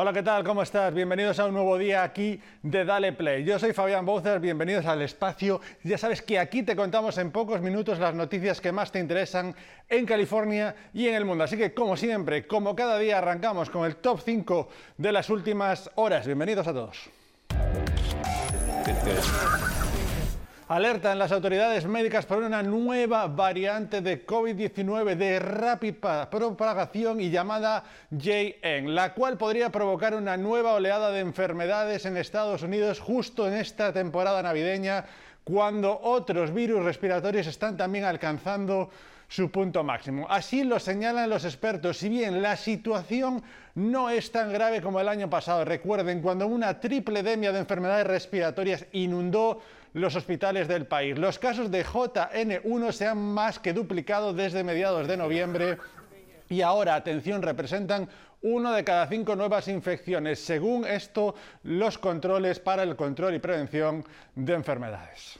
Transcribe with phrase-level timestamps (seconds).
[0.00, 0.44] Hola, ¿qué tal?
[0.44, 0.94] ¿Cómo estás?
[0.94, 3.42] Bienvenidos a un nuevo día aquí de Dale Play.
[3.42, 5.60] Yo soy Fabián Bouzer, bienvenidos al espacio.
[5.82, 9.56] Ya sabes que aquí te contamos en pocos minutos las noticias que más te interesan
[9.88, 11.42] en California y en el mundo.
[11.42, 14.68] Así que, como siempre, como cada día, arrancamos con el top 5
[14.98, 16.26] de las últimas horas.
[16.26, 17.10] Bienvenidos a todos.
[20.68, 27.84] Alertan las autoridades médicas por una nueva variante de COVID-19 de rápida propagación y llamada
[28.10, 33.54] JN, la cual podría provocar una nueva oleada de enfermedades en Estados Unidos justo en
[33.54, 35.06] esta temporada navideña,
[35.42, 38.90] cuando otros virus respiratorios están también alcanzando
[39.26, 40.26] su punto máximo.
[40.28, 41.96] Así lo señalan los expertos.
[41.96, 43.42] Si bien la situación
[43.74, 48.06] no es tan grave como el año pasado, recuerden cuando una triple demia de enfermedades
[48.06, 51.18] respiratorias inundó los hospitales del país.
[51.18, 55.78] Los casos de JN1 se han más que duplicado desde mediados de noviembre
[56.48, 58.08] y ahora, atención, representan
[58.42, 64.04] uno de cada cinco nuevas infecciones, según esto, los controles para el control y prevención
[64.34, 65.38] de enfermedades.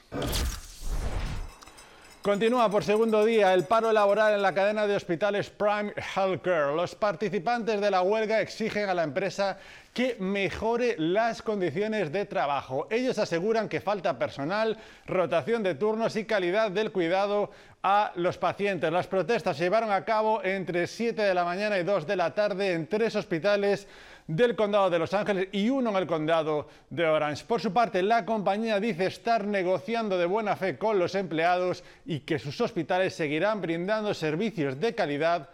[2.28, 6.76] Continúa por segundo día el paro laboral en la cadena de hospitales Prime Healthcare.
[6.76, 9.56] Los participantes de la huelga exigen a la empresa
[9.94, 12.86] que mejore las condiciones de trabajo.
[12.90, 17.50] Ellos aseguran que falta personal, rotación de turnos y calidad del cuidado
[17.82, 18.92] a los pacientes.
[18.92, 22.34] Las protestas se llevaron a cabo entre 7 de la mañana y 2 de la
[22.34, 23.88] tarde en tres hospitales
[24.28, 27.44] del condado de Los Ángeles y uno en el condado de Orange.
[27.46, 32.20] Por su parte, la compañía dice estar negociando de buena fe con los empleados y
[32.20, 35.48] que sus hospitales seguirán brindando servicios de calidad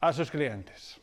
[0.00, 0.98] a sus clientes.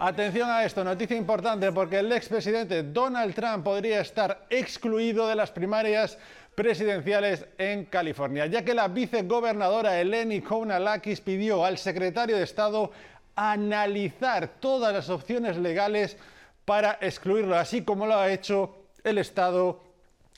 [0.00, 5.52] Atención a esto, noticia importante porque el expresidente Donald Trump podría estar excluido de las
[5.52, 6.18] primarias
[6.54, 12.90] presidenciales en California, ya que la vicegobernadora Eleni Kounalakis pidió al secretario de Estado
[13.40, 16.18] analizar todas las opciones legales
[16.66, 19.80] para excluirlo, así como lo ha hecho el Estado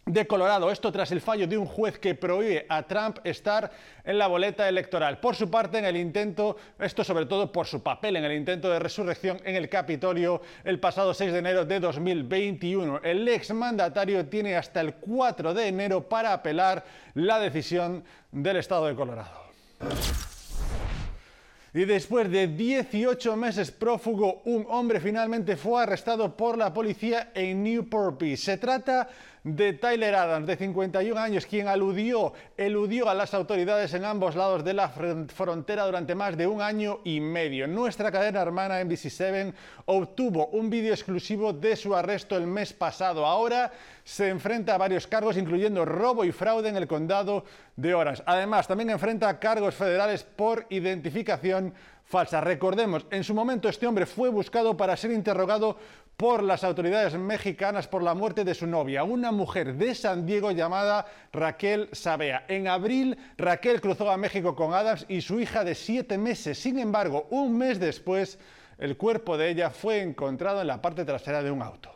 [0.06, 0.70] de Colorado.
[0.70, 3.72] Esto tras el fallo de un juez que prohíbe a Trump estar
[4.04, 5.18] en la boleta electoral.
[5.18, 8.70] Por su parte, en el intento, esto sobre todo por su papel en el intento
[8.70, 13.00] de resurrección en el Capitolio el pasado 6 de enero de 2021.
[13.02, 18.94] El exmandatario tiene hasta el 4 de enero para apelar la decisión del Estado de
[18.94, 19.42] Colorado.
[21.75, 27.62] Y después de 18 meses prófugo, un hombre finalmente fue arrestado por la policía en
[27.62, 28.38] Newport Beach.
[28.38, 29.09] Se trata
[29.44, 34.62] de Tyler Adams, de 51 años, quien aludió, eludió a las autoridades en ambos lados
[34.62, 37.66] de la frontera durante más de un año y medio.
[37.66, 39.53] Nuestra cadena hermana NBC7
[39.86, 43.26] obtuvo un vídeo exclusivo de su arresto el mes pasado.
[43.26, 43.72] Ahora
[44.04, 48.22] se enfrenta a varios cargos, incluyendo robo y fraude en el condado de Orange.
[48.26, 51.74] Además, también enfrenta cargos federales por identificación
[52.12, 52.42] falsa.
[52.42, 55.78] Recordemos, en su momento este hombre fue buscado para ser interrogado
[56.18, 60.50] por las autoridades mexicanas por la muerte de su novia, una mujer de San Diego
[60.50, 62.44] llamada Raquel Sabea.
[62.48, 66.58] En abril, Raquel cruzó a México con Adams y su hija de siete meses.
[66.58, 68.38] Sin embargo, un mes después,
[68.76, 71.90] el cuerpo de ella fue encontrado en la parte trasera de un auto.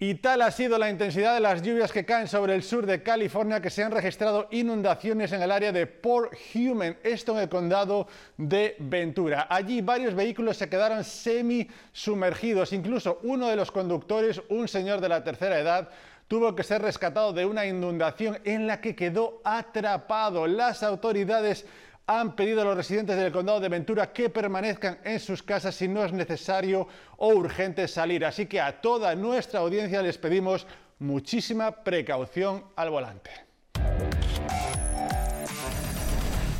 [0.00, 3.02] Y tal ha sido la intensidad de las lluvias que caen sobre el sur de
[3.02, 7.48] California que se han registrado inundaciones en el área de Port Human, esto en el
[7.48, 9.48] condado de Ventura.
[9.50, 15.08] Allí varios vehículos se quedaron semi sumergidos, incluso uno de los conductores, un señor de
[15.08, 15.88] la tercera edad,
[16.28, 20.46] tuvo que ser rescatado de una inundación en la que quedó atrapado.
[20.46, 21.66] Las autoridades
[22.10, 25.88] han pedido a los residentes del condado de Ventura que permanezcan en sus casas si
[25.88, 26.88] no es necesario
[27.18, 28.24] o urgente salir.
[28.24, 30.66] Así que a toda nuestra audiencia les pedimos
[30.98, 33.47] muchísima precaución al volante.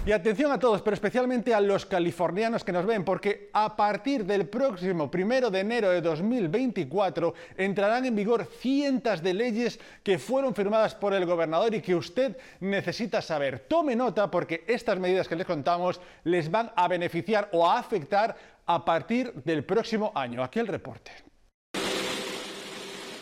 [0.09, 4.25] Y atención a todos, pero especialmente a los californianos que nos ven, porque a partir
[4.25, 10.55] del próximo primero de enero de 2024 entrarán en vigor cientos de leyes que fueron
[10.55, 13.67] firmadas por el gobernador y que usted necesita saber.
[13.69, 18.35] Tome nota porque estas medidas que les contamos les van a beneficiar o a afectar
[18.65, 20.43] a partir del próximo año.
[20.43, 21.28] Aquí el reporte.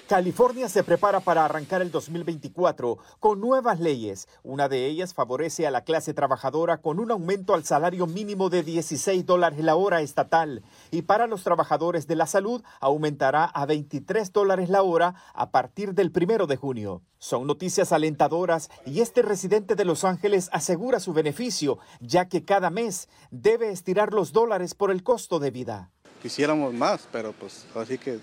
[0.09, 4.29] California se prepara para arrancar el 2024 con nuevas leyes.
[4.45, 8.63] Una de ellas favorece a la clase trabajadora con un aumento al salario mínimo de
[8.63, 10.63] 16 dólares la hora estatal
[10.93, 15.93] y para los trabajadores de la salud aumentará a 23 dólares la hora a partir
[15.93, 17.03] del primero de junio.
[17.19, 22.71] Son noticias alentadoras y este residente de Los Ángeles asegura su beneficio, ya que cada
[22.71, 25.91] mes debe estirar los dólares por el costo de vida
[26.27, 28.19] quisiéramos más, pero pues así que,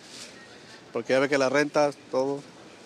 [0.94, 2.40] porque ya ve que las rentas, todo,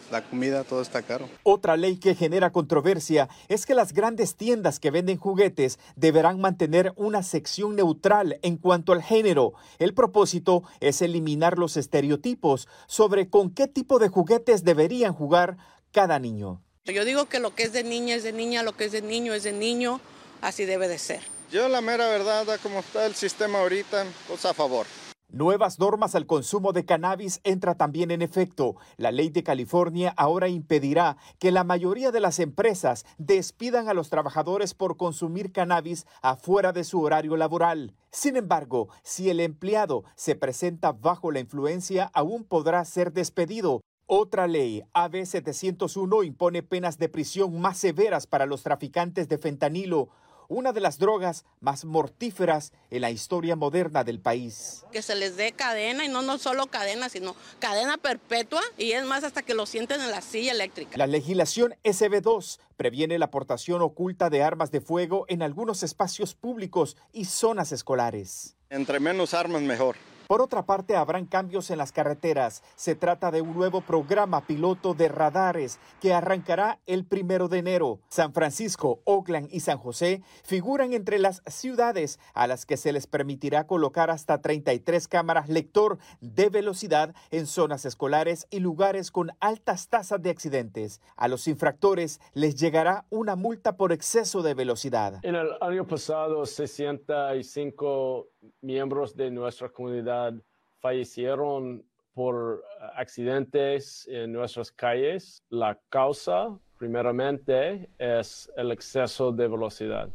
[0.10, 1.30] la comida, todo está caro.
[1.44, 6.94] Otra ley que genera controversia es que las grandes tiendas que venden juguetes deberán mantener
[6.96, 9.54] una sección neutral en cuanto al género.
[9.78, 15.58] El propósito es eliminar los estereotipos sobre con qué tipo de juguetes deberían jugar
[15.92, 16.62] cada niño.
[16.86, 19.02] Yo digo que lo que es de niña es de niña, lo que es de
[19.02, 20.00] niño es de niño,
[20.42, 21.22] así debe de ser.
[21.52, 24.86] Yo la mera verdad, como está el sistema ahorita, pues a favor.
[25.30, 28.78] Nuevas normas al consumo de cannabis entra también en efecto.
[28.96, 34.10] La ley de California ahora impedirá que la mayoría de las empresas despidan a los
[34.10, 37.94] trabajadores por consumir cannabis afuera de su horario laboral.
[38.10, 43.82] Sin embargo, si el empleado se presenta bajo la influencia, aún podrá ser despedido.
[44.06, 50.08] Otra ley, AB 701, impone penas de prisión más severas para los traficantes de fentanilo
[50.48, 54.86] una de las drogas más mortíferas en la historia moderna del país.
[54.92, 59.06] Que se les dé cadena y no, no solo cadena, sino cadena perpetua y es
[59.06, 60.98] más hasta que lo sienten en la silla eléctrica.
[60.98, 66.98] La legislación SB2 previene la aportación oculta de armas de fuego en algunos espacios públicos
[67.12, 68.56] y zonas escolares.
[68.70, 69.96] Entre menos armas mejor.
[70.28, 72.62] Por otra parte, habrán cambios en las carreteras.
[72.76, 78.00] Se trata de un nuevo programa piloto de radares que arrancará el primero de enero.
[78.10, 83.08] San Francisco, Oakland y San José figuran entre las ciudades a las que se les
[83.08, 89.88] permitirá colocar hasta 33 cámaras lector de velocidad en zonas escolares y lugares con altas
[89.88, 91.00] tasas de accidentes.
[91.16, 95.20] A los infractores les llegará una multa por exceso de velocidad.
[95.24, 98.28] En el año pasado, 65
[98.62, 100.34] miembros de nuestra comunidad
[100.80, 102.64] fallecieron por
[102.96, 105.44] accidentes en nuestras calles.
[105.50, 110.10] La causa, primeramente, es el exceso de velocidad.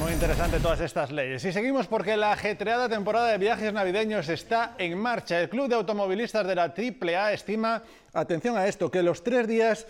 [0.00, 1.44] Muy interesante todas estas leyes.
[1.44, 5.38] Y seguimos porque la ajetreada temporada de viajes navideños está en marcha.
[5.38, 7.82] El Club de Automovilistas de la AAA estima,
[8.12, 9.86] atención a esto, que los tres días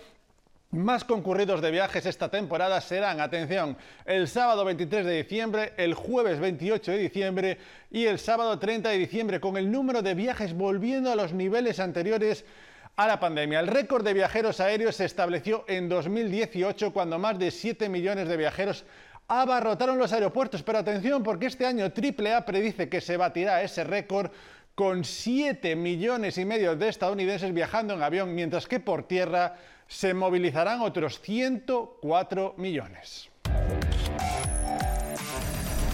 [0.71, 6.39] más concurridos de viajes esta temporada serán, atención, el sábado 23 de diciembre, el jueves
[6.39, 7.59] 28 de diciembre
[7.91, 11.81] y el sábado 30 de diciembre, con el número de viajes volviendo a los niveles
[11.81, 12.45] anteriores
[12.95, 13.61] a la pandemia.
[13.61, 18.37] El récord de viajeros aéreos se estableció en 2018 cuando más de 7 millones de
[18.37, 18.85] viajeros
[19.27, 20.63] abarrotaron los aeropuertos.
[20.63, 24.31] Pero atención porque este año AAA predice que se batirá ese récord
[24.75, 29.57] con 7 millones y medio de estadounidenses viajando en avión, mientras que por tierra
[29.87, 33.29] se movilizarán otros 104 millones.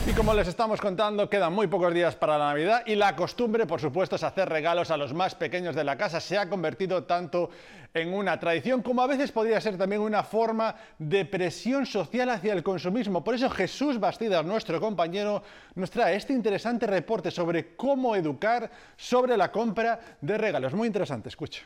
[0.08, 3.66] Y como les estamos contando, quedan muy pocos días para la Navidad y la costumbre,
[3.66, 6.20] por supuesto, es hacer regalos a los más pequeños de la casa.
[6.20, 7.50] Se ha convertido tanto
[7.92, 12.52] en una tradición como a veces podría ser también una forma de presión social hacia
[12.52, 13.24] el consumismo.
[13.24, 15.42] Por eso Jesús Bastidas, nuestro compañero,
[15.74, 20.72] nos trae este interesante reporte sobre cómo educar sobre la compra de regalos.
[20.72, 21.62] Muy interesante, escucha.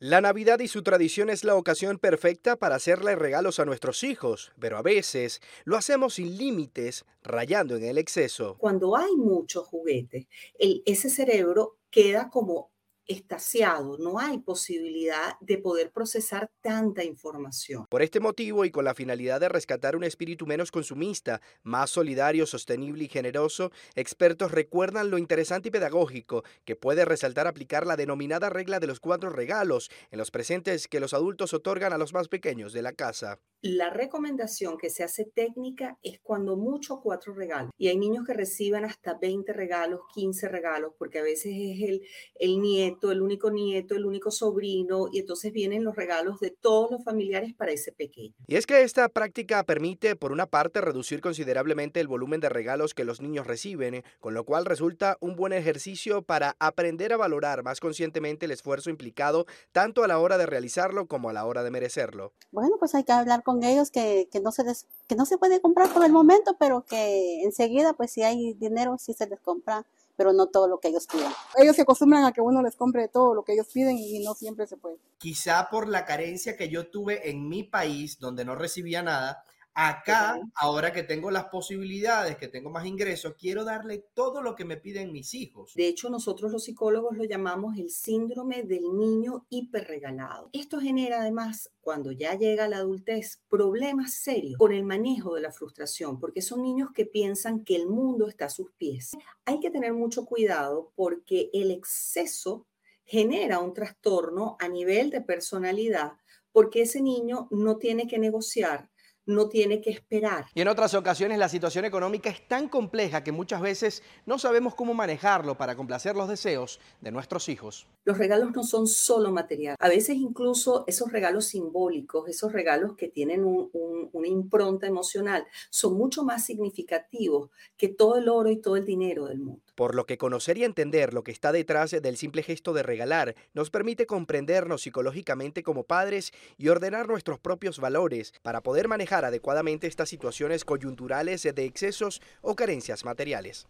[0.00, 4.52] La Navidad y su tradición es la ocasión perfecta para hacerle regalos a nuestros hijos,
[4.60, 8.56] pero a veces lo hacemos sin límites, rayando en el exceso.
[8.58, 12.70] Cuando hay muchos juguetes, ese cerebro queda como
[13.08, 17.86] estaciado, no hay posibilidad de poder procesar tanta información.
[17.88, 22.46] Por este motivo y con la finalidad de rescatar un espíritu menos consumista, más solidario,
[22.46, 28.50] sostenible y generoso, expertos recuerdan lo interesante y pedagógico que puede resaltar aplicar la denominada
[28.50, 32.28] regla de los cuatro regalos en los presentes que los adultos otorgan a los más
[32.28, 33.40] pequeños de la casa.
[33.60, 37.72] La recomendación que se hace técnica es cuando mucho cuatro regalos.
[37.76, 42.02] Y hay niños que reciben hasta 20 regalos, 15 regalos, porque a veces es el,
[42.38, 46.92] el nieto, el único nieto, el único sobrino, y entonces vienen los regalos de todos
[46.92, 48.32] los familiares para ese pequeño.
[48.46, 52.94] Y es que esta práctica permite, por una parte, reducir considerablemente el volumen de regalos
[52.94, 57.64] que los niños reciben, con lo cual resulta un buen ejercicio para aprender a valorar
[57.64, 61.64] más conscientemente el esfuerzo implicado, tanto a la hora de realizarlo como a la hora
[61.64, 62.34] de merecerlo.
[62.52, 64.62] Bueno, pues hay que hablar con ellos que, que no se
[65.06, 68.98] que no se puede comprar por el momento, pero que enseguida, pues si hay dinero,
[68.98, 69.86] sí se les compra,
[70.16, 71.32] pero no todo lo que ellos piden.
[71.56, 74.34] Ellos se acostumbran a que uno les compre todo lo que ellos piden y no
[74.34, 74.98] siempre se puede.
[75.16, 79.42] Quizá por la carencia que yo tuve en mi país, donde no recibía nada,
[79.74, 84.64] Acá, ahora que tengo las posibilidades, que tengo más ingresos, quiero darle todo lo que
[84.64, 85.72] me piden mis hijos.
[85.74, 90.50] De hecho, nosotros los psicólogos lo llamamos el síndrome del niño hiperregalado.
[90.52, 95.52] Esto genera además, cuando ya llega la adultez, problemas serios con el manejo de la
[95.52, 99.12] frustración, porque son niños que piensan que el mundo está a sus pies.
[99.44, 102.66] Hay que tener mucho cuidado porque el exceso
[103.04, 106.12] genera un trastorno a nivel de personalidad,
[106.52, 108.90] porque ese niño no tiene que negociar
[109.28, 110.46] no tiene que esperar.
[110.54, 114.74] Y en otras ocasiones la situación económica es tan compleja que muchas veces no sabemos
[114.74, 117.86] cómo manejarlo para complacer los deseos de nuestros hijos.
[118.04, 119.76] Los regalos no son solo material.
[119.78, 126.24] A veces incluso esos regalos simbólicos, esos regalos que tienen una impronta emocional, son mucho
[126.24, 129.67] más significativos que todo el oro y todo el dinero del mundo.
[129.78, 133.36] Por lo que conocer y entender lo que está detrás del simple gesto de regalar
[133.54, 139.86] nos permite comprendernos psicológicamente como padres y ordenar nuestros propios valores para poder manejar adecuadamente
[139.86, 143.68] estas situaciones coyunturales de excesos o carencias materiales.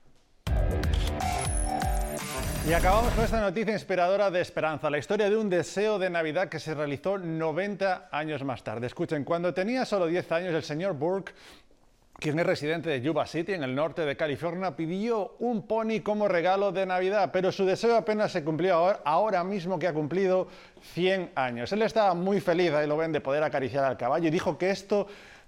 [2.66, 6.48] Y acabamos con esta noticia inspiradora de esperanza, la historia de un deseo de Navidad
[6.48, 8.86] que se realizó 90 años más tarde.
[8.86, 11.34] Escuchen, cuando tenía solo 10 años, el señor Burke
[12.18, 16.26] quien es residente de Yuba City, en el norte de California, pidió un pony como
[16.26, 20.48] regalo de Navidad, pero su deseo apenas se cumplió ahora, ahora, mismo que ha cumplido
[20.94, 21.72] 100 años.
[21.72, 24.70] Él estaba muy feliz, ahí lo ven, de poder acariciar al caballo y dijo que
[24.70, 25.06] esto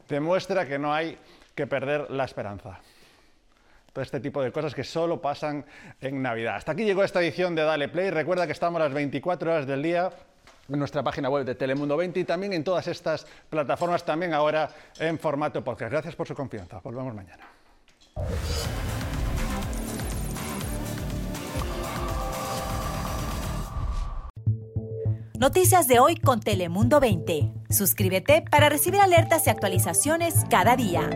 [0.09, 1.19] demuestra que no hay
[1.57, 2.79] que perder la esperanza.
[3.93, 5.67] Todo este tipo de cosas que solo pasan
[6.01, 6.55] en Navidad.
[6.55, 8.11] Hasta aquí llegó esta edición de Dale Play.
[8.11, 10.13] Recuerda que estamos a las 24 horas del día
[10.79, 15.19] nuestra página web de Telemundo 20 y también en todas estas plataformas, también ahora en
[15.19, 15.93] formato podcast.
[15.93, 16.81] Gracias por su confianza.
[16.83, 17.49] Volvemos mañana.
[25.41, 27.51] Noticias de hoy con Telemundo 20.
[27.71, 31.09] Suscríbete para recibir alertas y actualizaciones cada día.